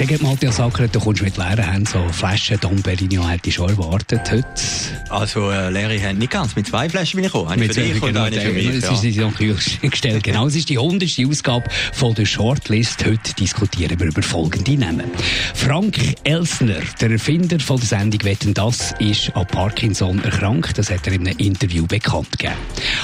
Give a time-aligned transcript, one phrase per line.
[0.00, 3.56] Sag mal, der Sacker, du kommst mit leeren Händen so Flaschen Dom Perignon hätte ich
[3.56, 4.46] schon erwartet heute.
[5.10, 7.50] Also äh, leere Hände nicht ganz, mit zwei Flaschen bin ich gekommen.
[7.50, 8.80] Eine mit für dich und genau, eine für mich.
[8.80, 10.24] Das ist gestellt.
[10.24, 13.04] Genau, es ist die hundertste Ausgabe von der Shortlist.
[13.04, 15.10] Heute diskutieren wir über folgende Namen.
[15.54, 20.78] Frank Elsner, der Erfinder von der Sendung Wetten, das ist an Parkinson erkrankt.
[20.78, 22.56] Das hat er in einem Interview bekannt gegeben.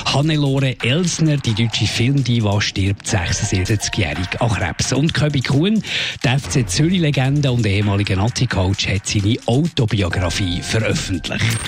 [0.07, 4.95] Hannelore Elsner, die deutsche Filmdiva, stirbt 76-jährig an Krebs.
[4.95, 5.83] Und Köbi Kuhn,
[6.25, 11.59] der FC Zürich-Legende und ehemaliger Nazi-Coach, hat seine Autobiografie veröffentlicht.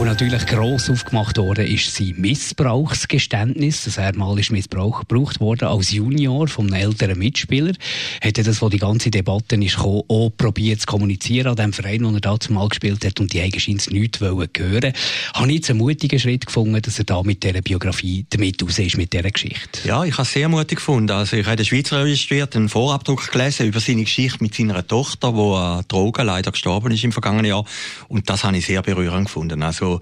[0.00, 3.84] Und natürlich gross aufgemacht worden ist sein Missbrauchsgeständnis.
[3.84, 5.08] Das er mal ist missbraucht
[5.40, 7.72] worden als Junior von einem älteren Mitspieler.
[8.20, 12.04] Hätte das, wo die ganze Debatte ist gekommen, auch probiert zu kommunizieren an dem Verein,
[12.04, 14.92] wo er dazu mal gespielt hat und die eigentlich nichts wollen hören.
[15.32, 18.78] Habe ich jetzt einen mutigen Schritt gefunden, dass er da mit dieser Biografie damit raus
[18.80, 19.86] ist, mit dieser Geschichte.
[19.86, 21.12] Ja, ich habe es sehr mutig gefunden.
[21.12, 25.32] Also ich habe der Schweizer registriert, einen Vorabdruck gelesen über seine Geschichte mit seiner Tochter,
[25.32, 27.64] die an Drogen leider gestorben ist im vergangenen Jahr.
[28.08, 29.62] Und das habe ich sehr berührend gefunden.
[29.62, 30.00] Also also,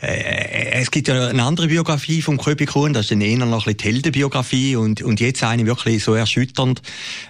[0.00, 3.66] äh, es gibt ja eine andere Biografie vom Köbi Kuhn, das ist dann eher noch
[3.66, 6.82] ein die Heldenbiografie und, und jetzt eine wirklich so erschütternd,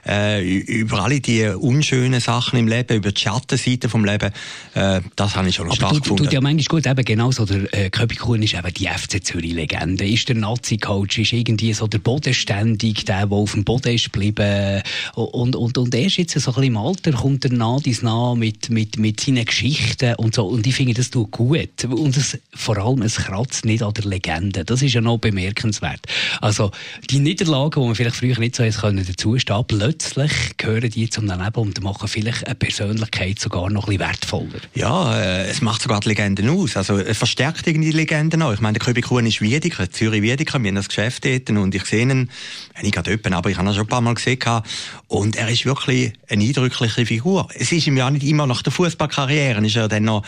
[0.07, 4.33] äh, über alle die unschönen Sachen im Leben, über die Schattenseite vom Leben,
[4.75, 6.25] äh, das habe ich schon Aber stark du, gefunden.
[6.25, 9.25] Tut ja manchmal gut, eben genau so, der äh, Köbi Kuhn ist eben die FC
[9.25, 14.13] Zürich-Legende, ist der Nazi-Coach, ist irgendwie so der Bodenständig, der, der auf dem Boden ist
[14.13, 14.83] geblieben
[15.15, 18.35] und, und, und erst jetzt so ein bisschen im Alter kommt er nah dies nah
[18.35, 22.39] mit, mit, mit seinen Geschichten und so und ich finde, das tut gut und es,
[22.55, 24.65] vor allem, es kratzt nicht an der Legende.
[24.65, 26.01] Das ist ja noch bemerkenswert.
[26.41, 26.71] Also,
[27.11, 31.55] die Niederlagen, die man vielleicht früher nicht so können dazustehen, plötzlich gehören die zum Leben
[31.55, 34.61] und machen vielleicht eine Persönlichkeit sogar noch ein wertvoller.
[34.75, 36.77] Ja, äh, es macht sogar die Legenden aus.
[36.77, 38.53] Also, es verstärkt irgendwie die Legenden auch.
[38.53, 41.75] Ich meine, der Köbi Kuhn ist Wiedeker, Zürich Wiedeker, wir haben das Geschäft dort und
[41.75, 42.31] ich sehe ihn,
[42.83, 44.35] nicht gerade öppen, aber ich habe ihn schon ein paar Mal gesehen
[45.09, 47.49] und er ist wirklich eine eindrückliche Figur.
[47.55, 50.25] Es ist ihm ja nicht immer nach der Fußballkarriere, ist er dann noch,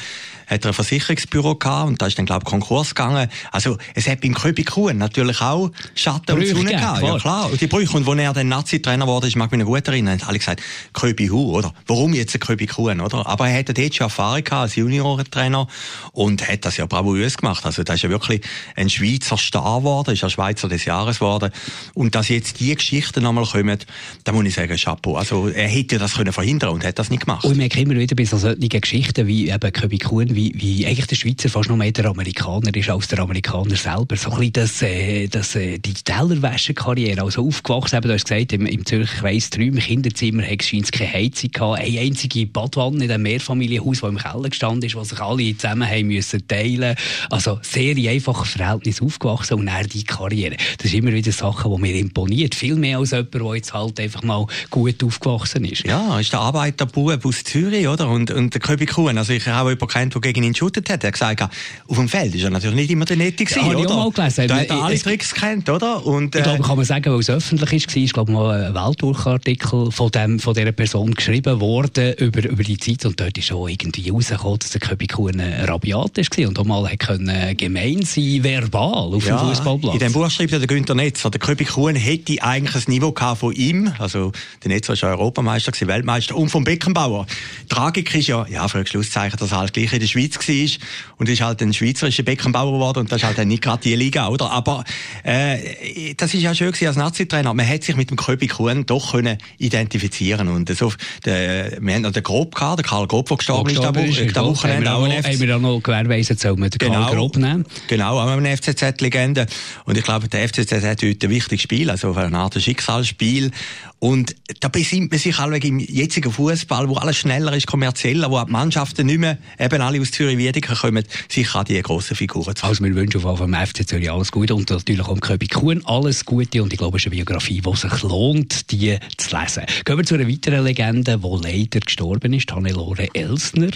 [0.46, 3.28] hat er ein Versicherungsbüro gehabt und da ist dann, glaube ich, Konkurs gegangen.
[3.52, 7.02] Also, es hat beim Köbi Kuhn natürlich auch Schatten Brüche und Sonne gehabt.
[7.02, 7.50] Ja, klar.
[7.50, 7.96] Und die Brüche.
[7.96, 10.62] Und als er dann Nazi-Trainer wurde, ich mag mich noch gut erinnern, haben alle gesagt,
[10.92, 11.72] Köbi Hu, oder?
[11.86, 13.26] Warum jetzt ein Köbi Kuhn, oder?
[13.26, 15.66] Aber er hatte dort schon Erfahrung gehabt als Juniorentrainer
[16.12, 17.64] und hat das ja bravourös gemacht.
[17.64, 18.42] Also, das ist ja wirklich
[18.74, 21.50] ein Schweizer Star geworden, ist ja Schweizer des Jahres geworden.
[21.94, 23.78] Und dass jetzt die Geschichten nochmal kommen,
[24.24, 25.16] da muss ich sagen, Chapeau.
[25.16, 27.44] Also, er hätte das können verhindern und hat das nicht gemacht.
[27.44, 30.86] Und ich merke immer wieder bei so solchen Geschichten wie eben Köbi Kuhn, wie, wie
[30.86, 34.16] eigentlich der Schweizer fast noch mehr der Amerikaner ist als der Amerikaner selber.
[34.16, 38.52] So ein bisschen das, äh, das, äh, die Tellerwäscherkarriere, also aufgewachsen, eben, du hast gesagt,
[38.52, 43.04] im, im Zürcher Kreis 3, im Kinderzimmer hat es keine Heizung gehabt, eine einzige Badwanne
[43.04, 46.96] in einem Mehrfamilienhaus, das im Keller gestanden ist, was sich alle zusammen haben müssen teilen.
[47.30, 50.56] Also sehr in einfachen Verhältnissen aufgewachsen und dann die Karriere.
[50.78, 52.54] Das ist immer wieder Sachen, die mir imponiert.
[52.54, 55.86] Viel mehr als jemand, der jetzt halt einfach mal gut aufgewachsen ist.
[55.86, 58.08] Ja, ist der Arbeiterbub aus Zürich, oder?
[58.08, 60.90] Und, und der Köbi Kuhn, also ich habe auch jemanden kennt, der gegen ihn shootet
[60.90, 61.04] hat.
[61.04, 63.80] Er gesagt, auf dem Feld ist er natürlich nicht immer der Nette gewesen, ja, oder?
[63.80, 64.48] Ich auch mal gelesen.
[64.48, 66.04] Da hat er alle Tricks kennt, oder?
[66.04, 68.74] Und, äh, ich glaube, kann man sagen, weil es öffentlich war, ist, glaube mal ein
[68.74, 73.52] Weltdurchartikel von, dem, von dieser Person geschrieben worden über, über die Zeit und dort ist
[73.52, 78.42] auch irgendwie rausgekommen, dass der Köbi Kuhn rabiat war und auch mal können gemein sein,
[78.42, 79.94] verbal, auf ja, dem Fußballplatz.
[79.94, 83.40] In dem Buch schreibt der Günther Netzer, der Köbi Kuhn hätte eigentlich ein Niveau gehabt
[83.40, 84.32] von ihm, also
[84.62, 87.26] der Netzer war ja Europameister, Weltmeister und vom Beckenbauer.
[87.62, 90.36] Die Tragik ist ja, ja, für ein Schlusszeichen, dass er halt gleich in der Schweiz
[90.36, 90.86] war
[91.18, 93.94] und ist halt ein schweizerischer Beckenbauer geworden und das ist halt dann nicht gerade die
[93.94, 94.50] Liga, oder?
[94.50, 94.84] Aber
[95.22, 97.54] äh, das ist ja schön gewesen als Nazi-Trainer.
[97.54, 100.92] Man hat sich mit dem Köbi Kuhn doch können identifizieren und so,
[101.24, 104.44] der, wir haben noch den Grob gehabt, der Karl Grob, der gestorben ist, ist da
[104.44, 104.90] Wochenende.
[104.90, 107.64] Haben wir, haben wir auch noch gewährweisen sollen wir den genau, Karl Grob nehmen?
[107.88, 109.46] Genau, auch eine FCZ-Legende.
[109.84, 113.50] Und ich glaube, der FCZ hat heute ein wichtiges Spiel, also eine Art Schicksalsspiel.
[113.98, 118.44] Und da besinnt man sich alle im jetzigen Fußball, wo alles schneller ist, kommerzieller, wo
[118.44, 122.54] die Mannschaften nicht mehr, eben alle aus Zürich Wiedeker kommen, sich an die grossen Figuren
[122.54, 125.46] zu Also wir wünschen auf jeden Fall FC Zürich alles Gute und natürlich auch Köbi
[125.48, 129.36] Kuhn alles Gute und ich glaube, es ist eine Biografie, die sich lohnt, die zu
[129.36, 129.64] lesen.
[129.84, 133.70] Gehen wir zu einer weiteren Legende, die leider gestorben ist, Hannelore Elsner.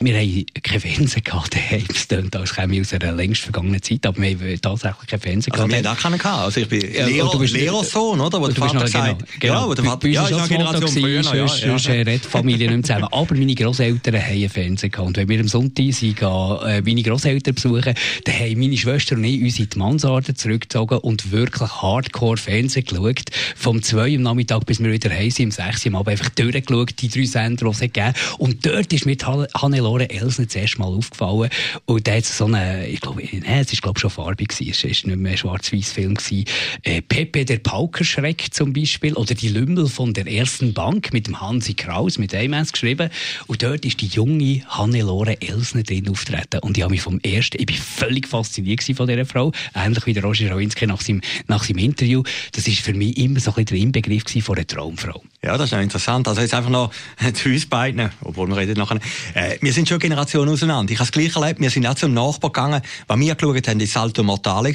[0.00, 4.18] Wir haben kein Fernsehen gehabt, es klingt, als käme aus einer längst vergangenen Zeit, aber
[4.18, 5.84] wir haben tatsächlich kein Fernsehen also gehabt.
[5.84, 6.44] Wir haben auch keinen gehabt.
[6.46, 8.40] Also ich bin Lehrer, Lehrersohn, oder?
[8.40, 9.30] Wo der Vater gesagt genau.
[9.42, 11.48] Ja, oder Vater, ja, ist eine Generation früher noch, ja.
[11.48, 11.92] Sonst ja.
[11.92, 13.08] redet Familie nicht mehr zusammen.
[13.12, 15.08] Aber meine Grosseltern haben einen Fernseher gehabt.
[15.08, 17.94] Und wenn wir am Sonntag sind, äh, meine Grosseltern besuchen,
[18.24, 22.84] dann haben meine Schwester und ich uns in die Mansarde zurückgezogen und wirklich hardcore Fernsehen
[22.84, 23.24] geschaut.
[23.56, 26.94] Vom 2 am Nachmittag bis wir wieder heim sind, um 6 Uhr am einfach durchgeschaut,
[27.00, 29.16] die drei Sender, die es gegeben Und dort ist mir
[29.54, 31.50] Hannelore Elsner das erste Mal aufgefallen.
[31.84, 34.70] Und da hat so eine, ich glaube, nee, es ist glaube schon farbig gewesen.
[34.70, 36.44] Es war nicht mehr ein schwarz-weiß Film gewesen.
[36.82, 39.14] Äh, Pepe der Paukerschreck zum Beispiel.
[39.26, 43.10] Oder die Lümmel von der ersten Bank mit dem Hansi Kraus, mit MS geschrieben.
[43.48, 46.60] Und dort ist die junge Hannelore Elsner drin auftreten.
[46.60, 49.50] Und ich habe mich vom ersten, ich bin völlig fasziniert von dieser Frau.
[49.74, 52.22] Ähnlich wie der Roger Rawinski nach seinem, nach seinem Interview.
[52.52, 55.20] Das ist für mich immer so ein bisschen der Inbegriff von einer Traumfrau.
[55.46, 56.26] Ja, das ist noch interessant.
[56.26, 56.90] Also jetzt einfach noch
[57.34, 58.98] zu uns beiden, obwohl wir reden nachher.
[59.32, 60.92] Äh, wir sind schon Generationen auseinander.
[60.92, 61.60] Ich habe es gleich erlebt.
[61.60, 62.82] Wir sind auch zum Nachbar gegangen.
[63.06, 64.66] Was wir geschaut haben, ist Salto Mortale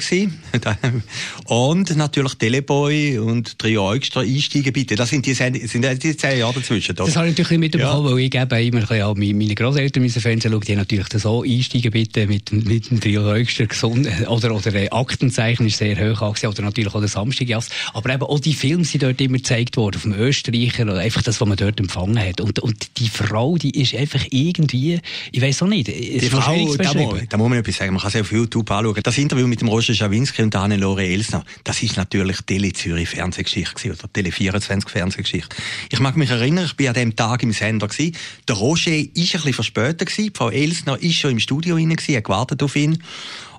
[1.44, 4.96] und natürlich Teleboy und Trio Extra einsteigen bitte.
[4.96, 6.92] Das sind die, sind die zehn Jahre dazwischen.
[6.92, 7.04] Oder?
[7.04, 8.10] Das habe ich natürlich mitbekommen, ja.
[8.10, 10.62] weil ich eben immer ein bisschen, ja, meine Großeltern müssen Fernsehen schauen.
[10.62, 14.88] Die haben natürlich so einsteigen bitte mit, mit dem Trio Extra gesund oder, oder äh,
[14.88, 16.48] Aktenzeichen ist sehr hoch angesehen.
[16.48, 17.68] Oder natürlich auch der Samstagjass.
[17.92, 20.00] Aber eben auch die Filme sind dort immer gezeigt worden.
[20.00, 20.14] Vom
[20.62, 22.40] Österreicher oder einfach das, was man dort empfangen hat.
[22.40, 25.00] Und, und die Frau, die ist einfach irgendwie,
[25.30, 27.92] ich weiß auch nicht, die Frau, da, muss, da muss man etwas sagen.
[27.92, 29.00] Man kann sich auf YouTube anschauen.
[29.02, 33.90] Das Interview mit dem Roger Schawinski und Hannelore Elsner, das ist natürlich Tele Zürich Fernsehgeschichte
[33.90, 35.56] oder Tele 24 Fernsehgeschichte.
[35.90, 38.16] Ich mag mich erinnern, ich bin an dem Tag im Sender gewesen.
[38.48, 40.32] Der Roger ist ein bisschen verspätet gewesen.
[40.34, 43.02] Frau Elsner ist schon im Studio hinein gewesen, hat gewartet auf ihn.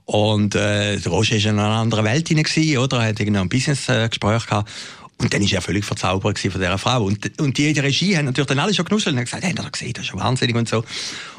[0.05, 2.45] Und äh, der Roger ist in einer anderen Welt hinein
[2.77, 3.00] oder?
[3.00, 4.69] Er hat ein Business-Gespräch gehabt.
[5.18, 7.04] Und dann ist er völlig verzaubert von dieser Frau.
[7.06, 9.44] Und, und die in der Regie haben natürlich dann alle schon genuschelt und haben gesagt,
[9.44, 10.83] hey, ihr gesehen, das ist schon wahnsinnig und so.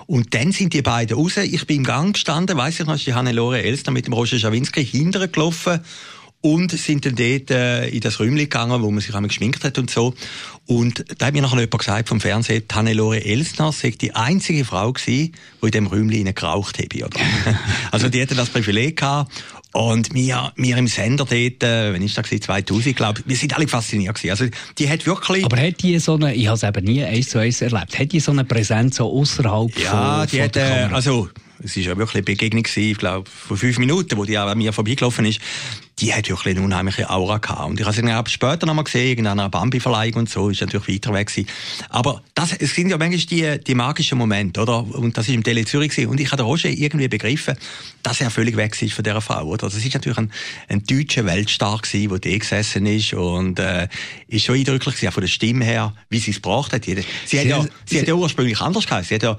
[0.07, 1.37] Und dann sind die beiden raus.
[1.37, 4.39] Ich bin im Gang gestanden, weiss ich noch, ist die Hannelore Elster mit dem Roger
[4.39, 5.81] Schawinski hintergelaufen
[6.45, 9.79] und sind dann dort äh, in das Räumchen gegangen, wo man sich einmal geschminkt hat
[9.79, 10.13] und so.
[10.67, 14.93] Und da hat mir nachher jemand gesagt vom Fernsehen, Hannelore Elsner sei die einzige Frau
[14.93, 15.33] gewesen,
[15.63, 17.07] die in dem Räumchen geraucht habe.
[17.07, 17.19] Oder?
[17.91, 19.33] also die hatte das Privileg gehabt.
[19.75, 23.57] Und wir, wir im Sender dort, äh, wenn ich da war, 2000, glaube wir sind
[23.57, 24.31] alle fasziniert gewesen.
[24.31, 24.47] Also,
[24.79, 25.45] die hat wirklich...
[25.45, 28.13] Aber hat die so eine, ich habe es eben nie eins zu eins erlebt, hat
[28.13, 31.29] die so eine Präsenz so außerhalb ja, von, die von hat, äh, also,
[31.59, 34.57] es ist ja wirklich eine Begegnung gewesen, ich glaube, vor fünf Minuten, wo die an
[34.57, 35.41] mir vorbeigelaufen ist
[36.01, 37.69] die hat wirklich eine unheimliche Aura gehabt.
[37.69, 40.61] Und ich habe sie dann später noch mal gesehen, in einer Bambi-Verleihung und so, ist
[40.61, 41.49] natürlich weiter weg gewesen.
[41.89, 44.85] Aber das, es sind ja manchmal die, die magischen Momente, oder?
[44.85, 46.11] Und das ist im Tele Zürich gewesen.
[46.11, 47.57] Und ich habe Roger irgendwie begriffen,
[48.03, 49.69] dass er völlig weg ist von dieser Frau, oder?
[49.69, 50.33] Das ist natürlich ein,
[50.69, 53.89] ein deutscher Weltstar gewesen, der da gesessen ist und, äh,
[54.27, 56.85] ist schon eindrücklich gewesen, auch von der Stimme her, wie sie es gebracht hat.
[56.85, 59.09] Sie, sie, hat ja, sie, sie hat ja ursprünglich anders geheißen.
[59.09, 59.37] Sie hat ja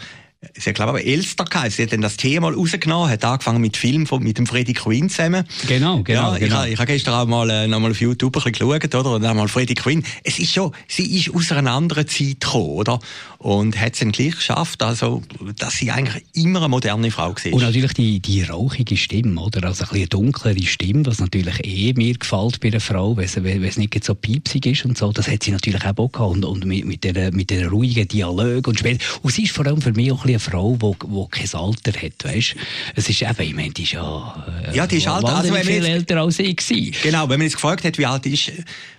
[0.54, 1.76] sie hat, glaube ich, Elster geheißen.
[1.76, 4.74] Sie hat dann das Thema mal rausgenommen, hat angefangen mit Film von, mit dem Freddy
[4.74, 5.46] Quinn zusammen.
[5.68, 6.34] Genau, genau.
[6.34, 6.64] Ja, genau.
[6.64, 9.16] Ich, ich habe gestern auch mal, äh, noch mal auf YouTube ein bisschen geschaut, oder?
[9.16, 10.04] Und dann mal Freddy Quinn.
[10.24, 13.00] Es ist schon, sie ist aus einer anderen Zeit gekommen, oder?
[13.40, 15.22] Und hat es dann gleich geschafft, also,
[15.58, 17.54] dass sie eigentlich immer eine moderne Frau war.
[17.54, 19.64] Und natürlich die, die rauchige Stimme, oder?
[19.68, 23.78] Also ein bisschen dunklere Stimme, was natürlich eh mir gefällt bei einer Frau, wenn es
[23.78, 25.12] nicht so piepsig ist und so.
[25.12, 26.16] Das hat sie natürlich auch gehabt.
[26.20, 29.04] Und, und mit, mit der, mit der ruhigen Dialog und später.
[29.22, 32.24] Und sie ist vor allem für mich auch ein eine Frau, die, kein Alter hat,
[32.24, 32.56] weißt?
[32.96, 35.76] Es ist eben, ich meine, die ist ja, äh, ja, die ist alt, also viel
[35.76, 36.96] jetzt, älter als ich gewesen.
[37.04, 38.52] Genau, wenn man jetzt gefragt hat, wie alt ist,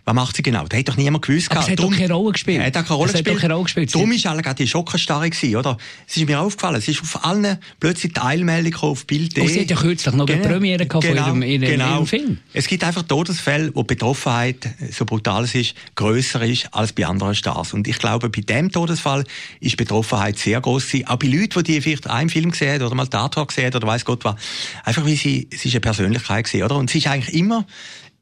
[0.07, 0.65] was macht sie genau?
[0.69, 1.51] Da hat doch niemand gewusst.
[1.51, 2.63] Aber es hat doch keine Rolle gespielt.
[2.63, 3.41] Hat auch keine Rolle gespielt.
[3.41, 3.93] Keine Rolle gespielt.
[3.93, 5.77] Darum ist alle die Schockenstarre gewesen, oder?
[6.07, 9.37] Es ist mir aufgefallen, es ist auf allen plötzlich die Eilmeldung auf Bild.
[9.37, 12.05] Und sie hat ja kürzlich noch genau, eine Premiere gehabt genau, von ihrem, ihrem, genau.
[12.05, 12.39] Film.
[12.53, 17.05] Es gibt einfach Todesfälle, wo die Betroffenheit, so brutal es ist, grösser ist als bei
[17.05, 17.75] anderen Stars.
[17.75, 19.25] Und ich glaube, bei dem Todesfall
[19.59, 21.09] ist die Betroffenheit sehr groß gewesen.
[21.09, 24.05] Auch bei Leuten, die vielleicht einen Film gesehen haben oder mal Tatort gesehen oder weiß
[24.05, 24.37] Gott was.
[24.85, 26.77] Einfach wie sie, sie ist eine Persönlichkeit gewesen, oder?
[26.77, 27.59] Und sie ist eigentlich immer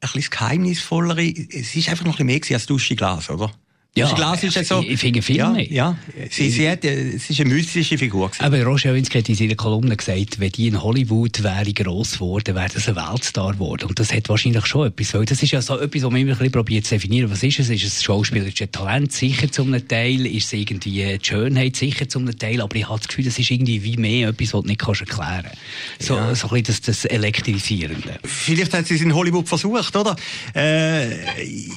[0.01, 1.23] ein bisschen geheimnisvollere.
[1.23, 3.51] Es ist einfach noch ein bisschen mehr als Duscheglas, oder?
[3.97, 4.83] Ja, Glas ist ja so.
[4.85, 5.71] Ich finde Film ja, nicht.
[5.71, 5.97] Ja,
[6.29, 8.27] sie, sie, hat, sie ist eine mystische Figur.
[8.27, 8.43] Gewesen.
[8.43, 12.55] Aber Roger Winski hat in seiner Kolumne gesagt, wenn die in Hollywood wäre gross geworden,
[12.55, 13.87] wäre das ein Weltstar geworden.
[13.87, 15.13] Und das hat wahrscheinlich schon etwas.
[15.13, 17.31] Weil das ist ja so etwas, was man immer ein bisschen probiert zu definieren.
[17.31, 17.69] Was ist es?
[17.69, 20.25] Ist es schauspielerisches Talent sicher zum Teil?
[20.25, 22.59] Ist es irgendwie die Schönheit sicher zum Teil?
[22.59, 25.01] Aber ich habe das Gefühl, das ist irgendwie wie mehr etwas, was du nicht kannst
[25.01, 26.03] erklären kannst.
[26.05, 26.35] So, ja.
[26.35, 28.19] so ein bisschen das, das Elektrisierende.
[28.25, 30.17] Vielleicht hat sie es in Hollywood versucht, oder?
[30.53, 31.13] Äh,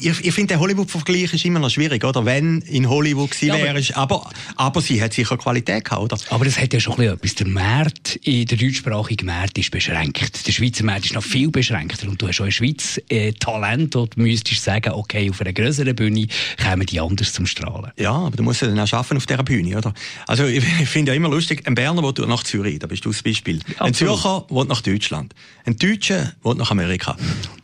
[0.00, 2.24] ich, ich finde, der Hollywood-Vergleich ist immer noch schwierig oder?
[2.24, 3.82] Wenn in Hollywood gewesen ja, wäre.
[3.94, 6.18] Aber, aber sie hat sicher Qualität gehabt, oder?
[6.30, 7.34] Aber das hat ja schon ein etwas.
[7.34, 10.46] Der Markt, in der deutschsprachigen Markt ist beschränkt.
[10.46, 12.08] Der Schweizer Markt ist noch viel beschränkter.
[12.08, 15.52] Und du hast schon in der Schweiz äh, Talent, du müsstest sagen, okay, auf einer
[15.52, 16.26] größeren Bühne
[16.62, 17.92] kommen die anders zum Strahlen.
[17.98, 19.92] Ja, aber du musst ja dann auch schaffen auf dieser Bühne, oder?
[20.26, 23.10] Also ich, ich finde ja immer lustig, ein Berner will nach Zürich, da bist du
[23.10, 23.60] das Beispiel.
[23.78, 23.80] Absolut.
[23.80, 25.34] Ein Zürcher will nach Deutschland.
[25.64, 27.16] Ein Deutscher will nach Amerika.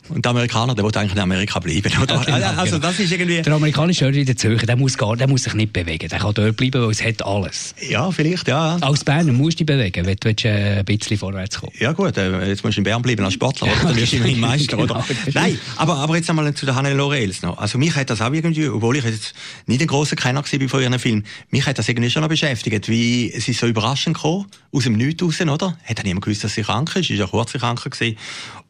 [0.09, 2.15] Und der Amerikaner, der will eigentlich in Amerika bleiben, oder?
[2.27, 2.87] Ja, genau, also genau.
[2.87, 3.41] das ist irgendwie...
[3.41, 6.09] Der amerikanische in der Zürcher, der muss, gar, der muss sich nicht bewegen.
[6.09, 7.73] Der kann dort bleiben, weil es hat alles.
[7.89, 8.77] Ja, vielleicht, ja.
[8.81, 11.93] Als Berner musst du dich bewegen, wenn du willst, äh, ein bisschen vorwärts kommen Ja
[11.93, 13.89] gut, äh, jetzt musst du in Bern bleiben als Sportler, oder?
[13.89, 15.03] Dann wirst du immerhin Meister, oder?
[15.25, 15.41] Genau.
[15.41, 17.57] Nein, aber, aber jetzt einmal zu der Hannelore Els noch.
[17.57, 19.33] Also mich hat das auch irgendwie, obwohl ich jetzt
[19.65, 22.89] nicht ein grosser Kenner war von ihren Film, mich hat das irgendwie schon noch beschäftigt,
[22.89, 25.77] wie sie so überraschend kam, aus dem Nichts raus, oder?
[25.83, 28.17] Hat dann niemand gewusst, dass sie krank ist, ist ja kurz krank gewesen.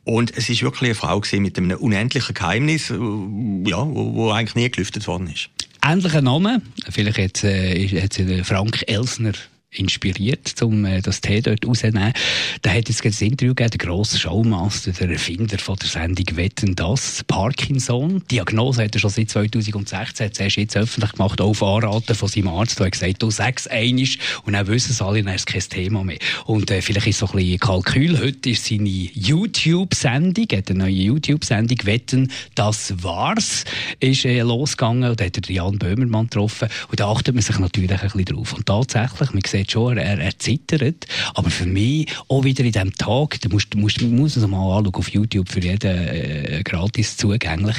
[0.06, 4.56] Und es ist wirklich eine Frau mit einem unendlichen Geheimnis, äh, ja, wo, wo eigentlich
[4.56, 5.50] nie gelüftet worden ist.
[5.84, 9.34] Ähnlicher Name, vielleicht jetzt, äh, sie Frank Elsner
[9.78, 12.14] inspiriert, um äh, das Tee dort rauszunehmen.
[12.62, 16.76] Da hat jetzt das Interview gegeben, der grosse Showmaster, der Erfinder von der Sendung Wetten,
[16.76, 18.24] das, Parkinson.
[18.30, 22.28] Die Diagnose hat er schon seit 2016, hat er jetzt öffentlich gemacht, auf Anraten von
[22.28, 25.50] seinem Arzt, der hat gesagt, du sagst einisch und dann wissen es alle, dann ist
[25.50, 26.18] es kein Thema mehr.
[26.46, 30.92] Und äh, vielleicht ist so ein bisschen Kalkül, heute ist seine YouTube-Sendung, hat eine neue
[30.92, 33.66] YouTube-Sendung, Wetten, das war's,
[34.00, 37.58] ist äh, losgegangen und da hat er Jan Böhmermann getroffen und da achtet man sich
[37.60, 38.54] natürlich ein bisschen drauf.
[38.54, 41.08] Und tatsächlich, man sieht schon, er, er zittert.
[41.34, 44.96] Aber für mich auch wieder in diesem Tag, du musst, musst, musst es mal anschauen
[44.96, 47.78] auf YouTube, für jeden äh, gratis zugänglich.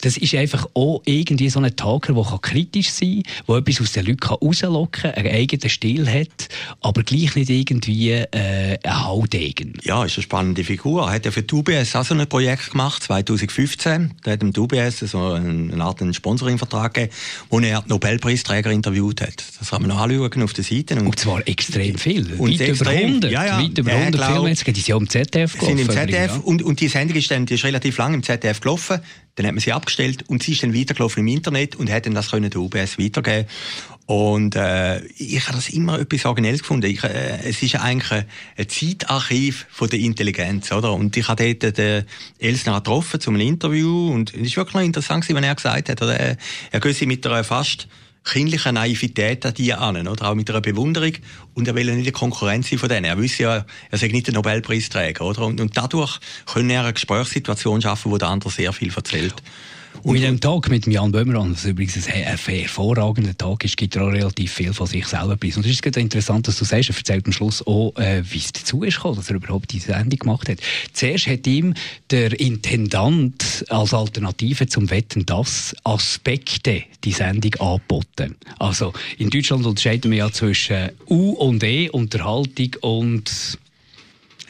[0.00, 3.92] Das ist einfach auch irgendwie so ein Tag, der kritisch sein kann, der etwas aus
[3.92, 6.48] den Leuten rauslocken kann, einen eigenen Stil hat,
[6.80, 9.74] aber gleich nicht irgendwie äh, ein Haudegen.
[9.82, 11.06] Ja, ist eine spannende Figur.
[11.06, 14.14] Er hat ja für die UBS auch so ein Projekt gemacht, 2015.
[14.22, 17.12] Da hat dem UBS so eine Art Sponsoringvertrag gegeben,
[17.50, 19.44] wo er Nobelpreisträger interviewt hat.
[19.58, 20.96] Das kann man noch anschauen auf der Seite.
[20.96, 22.34] Und zwar extrem viel.
[22.38, 23.30] Und weit über 100.
[23.30, 23.58] Ja, ja.
[23.58, 24.48] Weit über 100 ja, Filme.
[24.48, 25.76] Jetzt es ja um ZDF gelaufen.
[25.76, 26.32] Sind im ZDF.
[26.32, 26.40] Ja.
[26.44, 29.00] Und, und die Sendung ist dann, die ist relativ lang im ZDF gelaufen.
[29.34, 32.14] Dann hat man sie abgestellt und sie ist dann weitergelaufen im Internet und hat dann
[32.14, 33.48] das können der UBS weitergeben.
[34.06, 36.86] Und äh, ich habe das immer etwas Originelles gefunden.
[36.86, 38.24] Ich, äh, es ist eigentlich ein,
[38.56, 40.92] ein Zeitarchiv von der Intelligenz, oder?
[40.92, 42.04] Und ich habe dort den
[42.38, 46.02] Elsner getroffen zu einem Interview und es ist wirklich interessant, was er gesagt hat.
[46.02, 46.36] Oder, äh,
[46.70, 47.88] er geht mit einer fast
[48.26, 50.28] kindliche Naivität an die an, oder?
[50.30, 51.12] Auch mit einer Bewunderung.
[51.54, 53.04] Und er will ja nicht die Konkurrenz sein von denen.
[53.04, 55.46] Er wüsste ja, er sei nicht der Nobelpreisträger, oder?
[55.46, 59.34] Und, und dadurch können er eine Gesprächssituation schaffen, wo der andere sehr viel erzählt.
[60.02, 63.96] Und mit dem Tag mit Jan Böhmermann, das übrigens ein, ein hervorragender Tag ist, gibt
[63.96, 65.56] er auch relativ viel von sich selber preis.
[65.56, 68.52] Und es ist interessant, dass du sagst, er erzählt am Schluss auch, äh, wie es
[68.52, 70.58] dazu ist gekommen, dass er überhaupt diese Sendung gemacht hat.
[70.92, 71.74] Zuerst hat ihm
[72.10, 78.36] der Intendant als Alternative zum Wetten das Aspekte die Sendung angeboten.
[78.58, 83.58] Also in Deutschland unterscheiden wir ja zwischen U und E, Unterhaltung und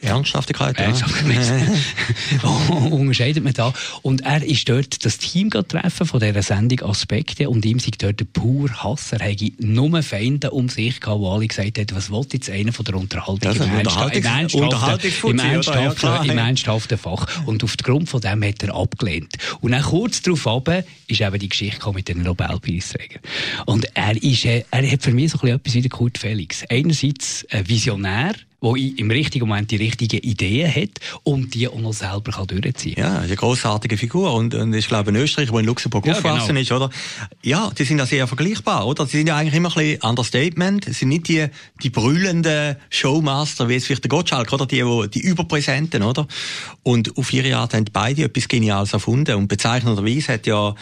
[0.01, 0.93] Ernsthaftigkeit, ja.
[2.91, 3.73] unterscheidet man da.
[4.01, 8.19] Und er ist dort das Team treffen von dieser Sendung Aspekte und ihm sind dort
[8.19, 9.11] der pur Hass.
[9.11, 12.73] Er hätte nur Feinde um sich gehabt, wo alle gesagt haben, was will jetzt einer
[12.73, 17.45] von der Unterhaltung im, im, Ernsthaften, im, Ernsthaften, ja, im ernsthaften Fach.
[17.45, 19.37] Und aufgrund von dem hat er abgelehnt.
[19.61, 23.21] Und dann kurz darauf ab, ist eben die Geschichte mit den Nobelpreisträgern.
[23.65, 26.63] Und er ist, äh, er hat für mich so etwas wie der Kurt Felix.
[26.69, 28.33] Einerseits ein Visionär,
[28.75, 32.95] der im richtigen Moment die richtigen Ideen hat und die auch noch selber kann durchziehen
[32.95, 33.03] kann.
[33.03, 34.33] Ja, eine großartige Figur.
[34.33, 36.59] Und, und ich glaube, in Österreich, wo in Luxemburg ja, aufgewachsen genau.
[36.61, 36.89] ist, oder?
[37.43, 39.05] Ja, die sind ja sehr vergleichbar, oder?
[39.05, 40.85] Sie sind ja eigentlich immer ein bisschen Understatement.
[40.85, 41.47] Sie sind nicht die,
[41.83, 44.65] die brüllenden Showmaster, wie jetzt vielleicht der Gottschalk, oder?
[44.65, 46.27] Die, die, die überpräsenten, oder?
[46.83, 49.35] Und auf ihre Art haben beide etwas Geniales erfunden.
[49.35, 50.75] Und bezeichnenderweise hat ja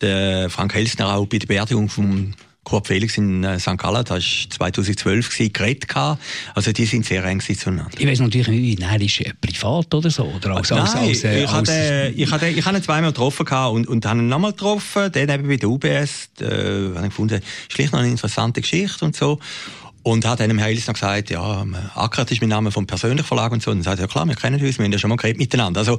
[0.00, 2.34] der Frank Helsner auch bei der Beerdigung vom
[2.64, 3.76] Kurt Felix in äh, St.
[3.76, 5.96] Gallen, das war 2012 gewesen, geredet
[6.54, 7.90] Also die sind sehr eng zueinander.
[7.98, 10.24] Ich weiß natürlich nicht, nein, ist er privat oder so?
[10.24, 13.46] Oder als, als, nein, als, äh, ich, hatte, ich, hatte, ich hatte ihn zweimal getroffen
[13.72, 17.40] und, und habe ihn nochmal getroffen, den eben bei der UBS, äh, habe ich gefunden,
[17.68, 19.40] schlicht noch eine interessante Geschichte und so.
[20.04, 23.52] Und hat einem Herr Hills noch gesagt, ja, Ackert ist mein Name vom persönlichen Verlag
[23.52, 23.70] und so.
[23.70, 25.80] Und er sagt, ja klar, wir kennen uns, wir haben ja schon mal geredet miteinander.
[25.80, 25.98] Also,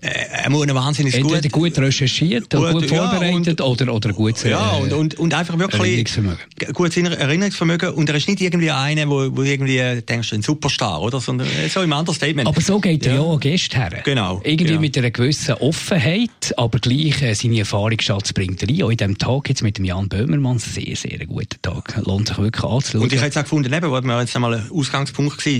[0.00, 0.08] äh,
[0.42, 1.74] er muss wahnsinnig Entweder gut...
[1.74, 5.34] gut recherchiert, gut, gut vorbereitet ja, und, oder, oder gut äh, Ja, und, und, und
[5.34, 5.80] einfach wirklich...
[5.80, 6.74] Erinnerungsvermögen.
[6.74, 7.90] Gutes Erinnerungsvermögen.
[7.94, 11.20] Und er ist nicht irgendwie einer, wo, wo irgendwie denkst, ein Superstar, oder?
[11.20, 12.48] Sondern so im Statement.
[12.48, 14.02] Aber so geht er ja auch Gäste her.
[14.04, 14.40] Genau.
[14.44, 14.80] Irgendwie ja.
[14.80, 18.82] mit einer gewissen Offenheit, aber gleich äh, seine Erfahrungsschatz bringt er rein.
[18.82, 22.00] Auch in diesem Tag jetzt mit dem Jan Böhmermann, sehr, sehr guter Tag.
[22.04, 23.02] Lohnt sich wirklich anzuschauen.
[23.38, 25.52] Und ich auch gefunden, eben, wo mir jetzt einmal ein Ausgangspunkt war,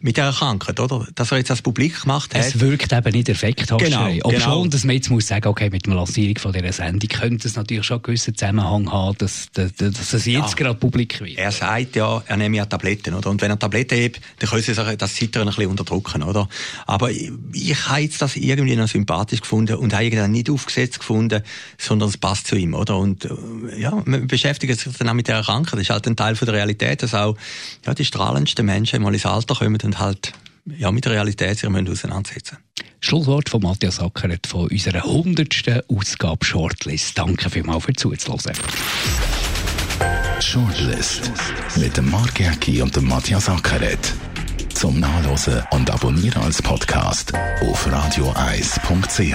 [0.00, 1.06] mit dieser Krankheit, oder?
[1.16, 2.40] Dass er jetzt das Publik gemacht hat.
[2.40, 4.44] Es wirkt eben nicht Effekt, hast genau, Ob genau.
[4.44, 7.56] schon, dass man jetzt muss sagen, okay, mit der Lancierung von dieser Sendung könnte es
[7.56, 10.54] natürlich schon einen gewissen Zusammenhang haben, dass, dass, dass es jetzt ja.
[10.54, 11.36] gerade publik wird.
[11.36, 13.28] Er sagt ja, er nehme ja Tabletten, oder?
[13.28, 16.48] Und wenn er Tabletten hebt, dann können sie sich das Zittern ein bisschen unterdrücken, oder?
[16.86, 21.00] Aber ich, ich habe jetzt das irgendwie noch sympathisch gefunden und habe irgendwie nicht aufgesetzt
[21.00, 21.42] gefunden,
[21.76, 22.96] sondern es passt zu ihm, oder?
[22.96, 25.74] Und äh, ja, man beschäftigt sich dann auch mit dieser Krankheit.
[25.74, 27.36] Das ist halt ein Teil von der Realität, dass auch
[27.84, 30.32] ja, die strahlendsten Menschen mal ins Alter kommen und halt
[30.76, 32.58] ja, mit der Realität sich müssen auseinandersetzen
[33.00, 35.84] Schlusswort von Matthias Ackeret von unserer 100.
[35.88, 37.16] Ausgabe Shortlist.
[37.16, 38.54] Danke vielmals für Zuzuhören.
[40.40, 41.30] Shortlist
[41.76, 44.12] mit dem Mark Jäcki und dem Matthias Ackeret.
[44.74, 49.34] Zum Nachlesen und Abonnieren als Podcast auf radioeis.ch.